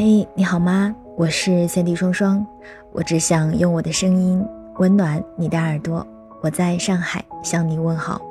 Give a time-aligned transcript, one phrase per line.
[0.00, 0.94] 嘿，你好吗？
[1.16, 2.46] 我是三 D 双双，
[2.92, 6.06] 我只想用我的声音温暖你的耳朵。
[6.40, 8.22] 我在上海向你问好，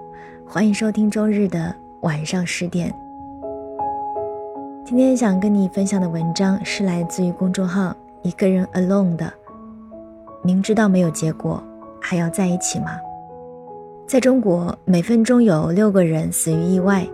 [0.48, 2.90] 欢迎收听周日的晚上十点。
[4.86, 7.94] 今天想跟你分享的文章是来自于公众号
[8.24, 9.30] “一个人 alone” 的。
[10.42, 11.62] 明知道没有结果，
[12.00, 12.92] 还要在一起吗？
[14.08, 17.06] 在中国，每分钟有六个人死于意外，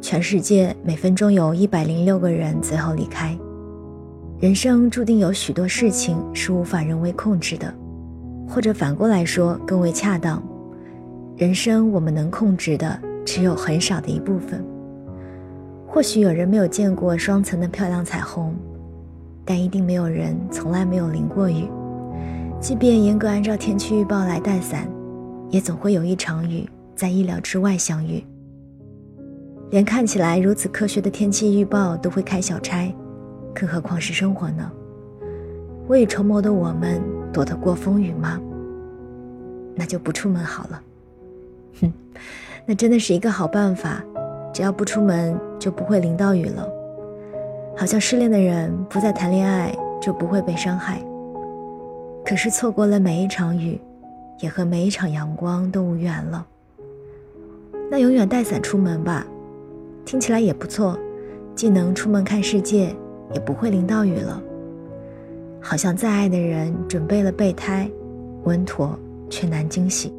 [0.00, 3.36] 全世界每分钟有一百零六个人最后离开。
[4.38, 7.72] 人生注定有许多事情是无法人为控制的，
[8.46, 10.42] 或者反过来说更为恰当，
[11.38, 14.62] 人生我们能控制的只有很少的一部分。
[15.86, 18.54] 或许有人没有见过双层的漂亮彩虹，
[19.42, 21.66] 但一定没有人从来没有淋过雨。
[22.60, 24.86] 即便严格按照天气预报来带伞，
[25.48, 28.22] 也总会有一场雨在意料之外相遇。
[29.70, 32.94] 连看起来如此科学的天气预报都会开小差。
[33.58, 34.70] 更何况是生活呢？
[35.88, 37.00] 未雨绸缪的我们
[37.32, 38.38] 躲得过风雨吗？
[39.74, 40.82] 那就不出门好了。
[41.80, 41.92] 哼，
[42.66, 44.04] 那真的是一个好办法。
[44.52, 46.68] 只要不出门，就不会淋到雨了。
[47.76, 51.02] 好像失恋的人不再谈恋爱，就不会被伤害。
[52.24, 53.80] 可是错过了每一场雨，
[54.40, 56.46] 也和每一场阳光都无缘了。
[57.90, 59.26] 那永远带伞出门吧，
[60.04, 60.98] 听起来也不错，
[61.54, 62.94] 既能出门看世界。
[63.32, 64.42] 也不会淋到雨了。
[65.60, 67.90] 好像再爱的人准备了备胎，
[68.44, 68.96] 稳妥
[69.28, 70.12] 却难惊喜。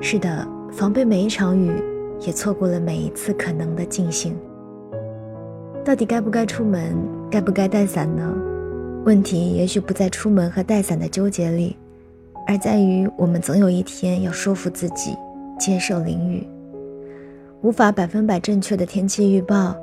[0.00, 1.70] 是的，防备每一场雨，
[2.20, 4.36] 也错过了每一次可能的尽兴。
[5.84, 6.96] 到底该不该出门，
[7.30, 8.34] 该不该带伞呢？
[9.04, 11.76] 问题也许不在出门和带伞的纠结里，
[12.46, 15.16] 而在于我们总有一天要说服自己
[15.58, 16.46] 接受淋雨。
[17.62, 19.76] 无法百分百正确的天气预报。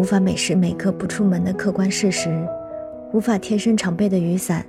[0.00, 2.30] 无法每时每刻不出门的客观事实，
[3.12, 4.64] 无法贴身常备的雨伞，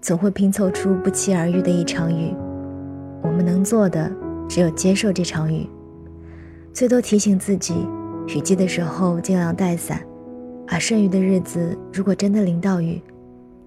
[0.00, 2.34] 总会拼凑出不期而遇的一场雨。
[3.22, 4.10] 我们能做的
[4.48, 5.68] 只有接受这场雨，
[6.72, 7.86] 最多提醒自己，
[8.28, 10.00] 雨季的时候尽量带伞，
[10.66, 13.02] 而剩余的日子，如果真的淋到雨，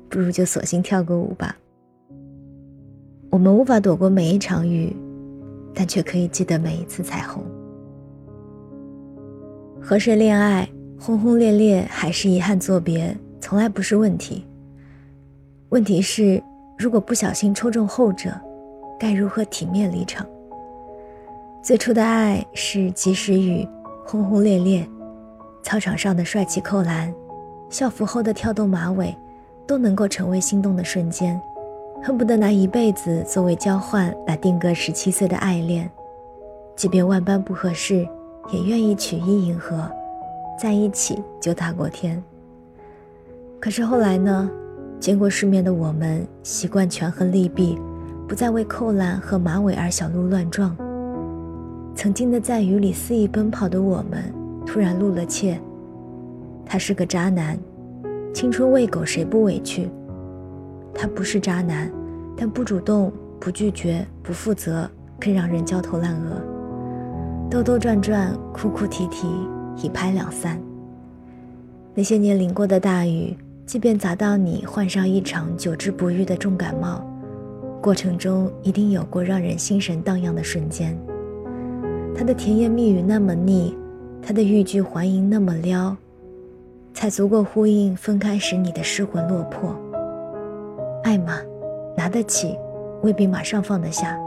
[0.10, 1.56] 不如就索性跳个舞吧。
[3.30, 4.96] 我们无法躲过每一场雨，
[5.76, 7.44] 但却可以记得每一次彩虹。
[9.88, 10.68] 和谁恋爱，
[11.00, 14.44] 轰轰烈烈还是遗憾作别，从来不是问题。
[15.70, 16.42] 问题是，
[16.76, 18.32] 如果不小心抽中后者，
[19.00, 20.26] 该如何体面离场？
[21.62, 23.64] 最初的爱是及时雨，
[24.08, 24.84] 轰轰烈烈，
[25.62, 27.14] 操场上的帅气扣篮，
[27.70, 29.16] 校服后的跳动马尾，
[29.68, 31.40] 都能够成为心动的瞬间，
[32.02, 35.88] 恨不得拿一辈子作为交换来定格十七岁的爱恋，
[36.76, 38.04] 即便万般不合适。
[38.52, 39.90] 也愿意取一迎合，
[40.60, 42.22] 在一起就大过天。
[43.60, 44.50] 可是后来呢？
[44.98, 47.78] 见过世面的我们，习惯权衡利弊，
[48.28, 50.76] 不再为扣篮和马尾而小鹿乱撞。
[51.94, 54.34] 曾经的在雨里肆意奔跑的我们，
[54.66, 55.60] 突然露了怯。
[56.66, 57.60] 他是个渣男，
[58.34, 59.90] 青春喂狗谁不委屈？
[60.94, 61.92] 他不是渣男，
[62.38, 64.90] 但不主动、不拒绝、不负责，
[65.20, 66.42] 更让人焦头烂额。
[67.56, 69.30] 兜兜转转，哭哭啼啼，
[69.82, 70.62] 一拍两散。
[71.94, 73.34] 那些年淋过的大雨，
[73.66, 77.02] 即便砸到你患上一场久治不愈的重感冒，
[77.82, 80.98] 过程中一定有过让人心神荡漾的瞬间。
[82.14, 83.74] 他的甜言蜜语那么腻，
[84.22, 85.96] 他的欲拒还迎那么撩，
[86.94, 89.74] 才足够呼应分开时你的失魂落魄。
[91.06, 91.38] 爱嘛，
[91.96, 92.58] 拿得起，
[93.02, 94.20] 未必马上放得下。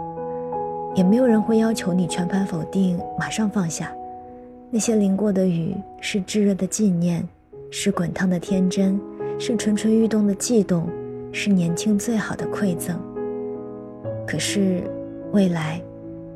[0.94, 3.92] 也没有人会要求你全盘否定，马上放下。
[4.70, 7.26] 那些淋过的雨，是炙热的纪念，
[7.70, 9.00] 是滚烫的天真，
[9.38, 10.88] 是蠢蠢欲动的悸动，
[11.32, 12.98] 是年轻最好的馈赠。
[14.26, 14.82] 可是，
[15.32, 15.80] 未来，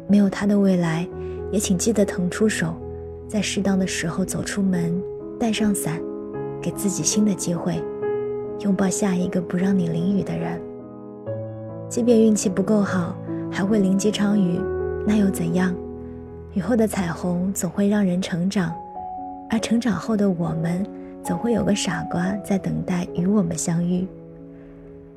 [0.06, 1.06] 没有他的未来，
[1.50, 2.74] 也请记得腾出手，
[3.28, 5.02] 在适当的时候走出门，
[5.38, 6.00] 带上伞，
[6.60, 7.82] 给自己新的机会，
[8.60, 10.58] 拥抱下一个不让你淋雨的人。
[11.88, 13.14] 即便运气不够好。
[13.52, 14.58] 还会淋几场雨，
[15.06, 15.74] 那又怎样？
[16.54, 18.74] 雨后的彩虹总会让人成长，
[19.50, 20.84] 而成长后的我们，
[21.22, 24.08] 总会有个傻瓜在等待与我们相遇。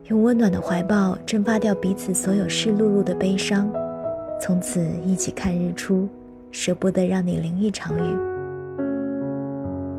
[0.09, 3.69] 用温暖的怀抱蒸发掉彼此所有湿漉漉的悲伤，
[4.39, 6.07] 从此一起看日出，
[6.51, 8.17] 舍不得让你淋一场雨。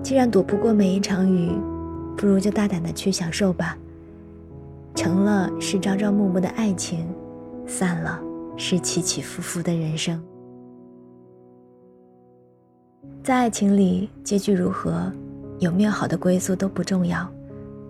[0.03, 1.51] 既然躲不过每一场雨，
[2.17, 3.77] 不如就大胆的去享受吧。
[4.95, 7.07] 成了是朝朝暮暮的爱情。
[7.67, 8.21] 散了，
[8.57, 10.23] 是起起伏伏的人生。
[13.23, 15.13] 在爱情里，结局如何，
[15.59, 17.29] 有没有好的归宿都不重要，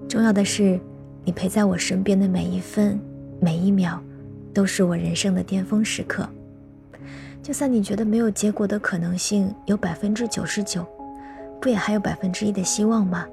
[0.09, 0.81] 重要的是
[1.25, 2.99] 你陪在我身边的每一分
[3.39, 3.99] 每一秒，
[4.55, 6.27] 都是我人生的巅峰时刻。
[7.43, 10.85] 就算你觉得没有结果的可能性有百分之九十九，
[11.61, 13.27] 不也还有百分之一的希望吗？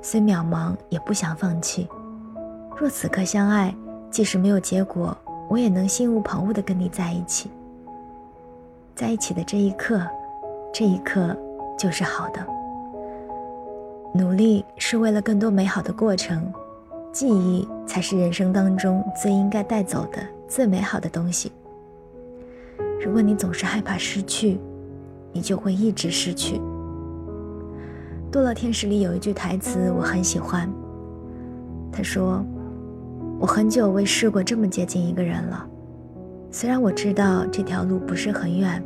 [0.00, 1.86] 虽渺茫，也不想放弃。
[2.76, 3.74] 若此刻相爱，
[4.10, 5.16] 即使没有结果，
[5.48, 7.50] 我也能心无旁骛地跟你在一起。
[8.94, 10.00] 在一起的这一刻，
[10.72, 11.36] 这一刻
[11.78, 12.46] 就是好的。
[14.12, 16.52] 努力是为了更多美好的过程，
[17.12, 20.18] 记忆才是人生当中最应该带走的
[20.48, 21.52] 最美好的东西。
[23.00, 24.58] 如果你总是害怕失去，
[25.32, 26.56] 你就会一直失去。
[28.32, 30.68] 《堕落天使》里有一句台词我很喜欢，
[31.92, 32.44] 他说
[33.40, 35.64] ：“我很久未试过这么接近一个人了，
[36.50, 38.82] 虽然我知道这条路不是很远，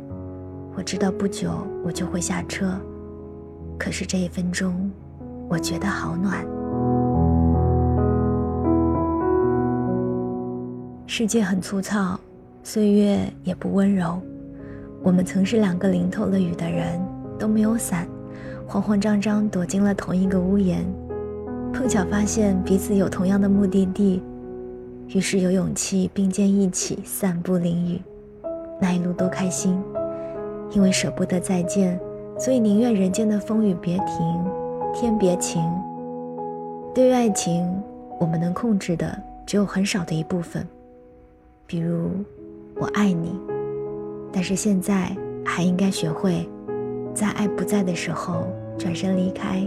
[0.75, 1.49] 我知道不久
[1.83, 2.79] 我就会下车，
[3.79, 4.91] 可是这一分钟，
[5.49, 6.45] 我觉得好暖。”
[11.07, 12.19] 世界很粗糙。
[12.65, 14.21] 岁月也不温柔，
[15.01, 16.97] 我们曾是两个淋透了雨的人，
[17.37, 18.07] 都没有伞，
[18.65, 20.85] 慌慌张张躲进了同一个屋檐，
[21.73, 24.23] 碰巧发现彼此有同样的目的地，
[25.07, 28.01] 于是有勇气并肩一起散步淋雨，
[28.79, 29.81] 那一路多开心！
[30.71, 31.99] 因为舍不得再见，
[32.37, 34.43] 所以宁愿人间的风雨别停，
[34.93, 35.63] 天别晴。
[36.93, 37.65] 对于爱情，
[38.19, 40.67] 我们能控制的只有很少的一部分，
[41.67, 42.09] 比如。
[42.75, 43.39] 我爱你，
[44.31, 45.15] 但是现在
[45.45, 46.49] 还应该学会，
[47.13, 48.47] 在爱不在的时候
[48.79, 49.59] 转身离开，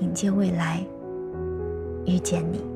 [0.00, 0.80] 迎接未来，
[2.06, 2.69] 遇见你。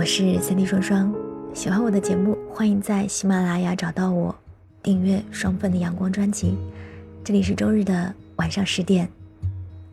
[0.00, 1.12] 我是三 D 双双，
[1.52, 4.34] 喜欢我的节目，欢迎在喜马拉雅找到我，
[4.82, 6.56] 订阅双份的阳光专辑。
[7.22, 9.06] 这里是周日的晚上十点，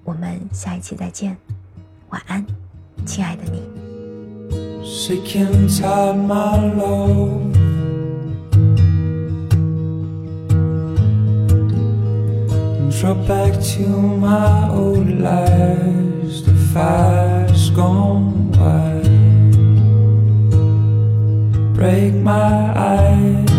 [0.05, 1.35] 我们下一期再见，
[2.07, 2.45] 晚安，
[3.05, 3.61] 亲爱的你。
[4.81, 7.51] sick and tired, my love.
[12.79, 13.83] And drop back to
[14.21, 16.45] my old lies.
[16.45, 19.26] The fire's gone wide.
[21.77, 23.51] Break my eyes.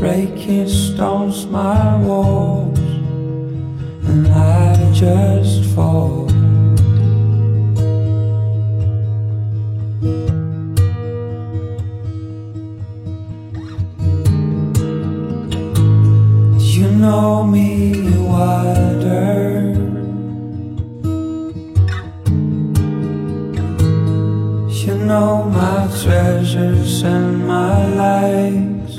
[0.00, 2.78] Breaking stones, my walls,
[4.08, 6.30] and I just fall.
[16.58, 18.93] You know me wilder.
[25.06, 28.94] Know my treasures and my lies.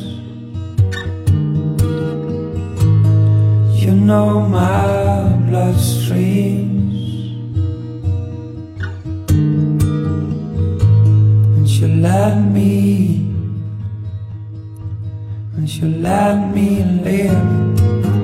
[3.82, 6.98] You know my bloodstreams
[11.56, 13.30] And you let me
[15.56, 18.15] And you let me live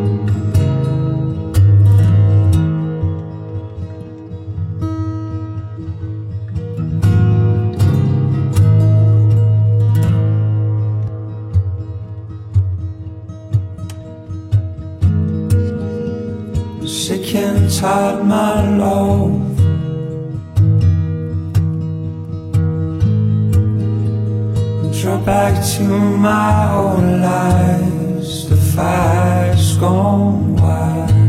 [16.91, 19.55] sick and tired, my love.
[25.01, 28.49] Draw back to my own lies.
[28.49, 31.20] The fire's gone wild.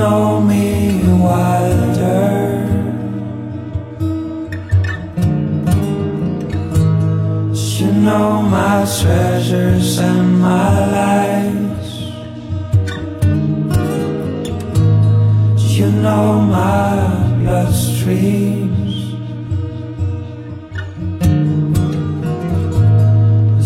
[0.00, 2.24] Know me wilder.
[7.78, 11.90] You know my treasures and my lies.
[15.76, 16.26] You know
[16.56, 16.88] my
[17.40, 18.94] bloodstreams.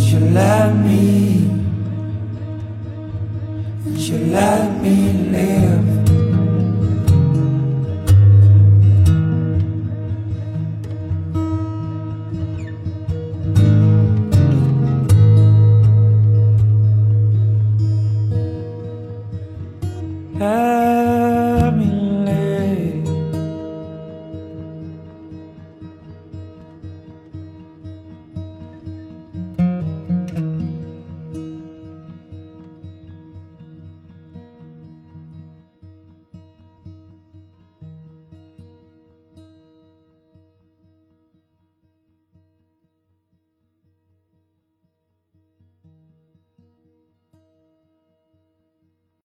[0.09, 1.05] You let me,
[4.07, 4.97] you let me
[5.37, 5.74] live.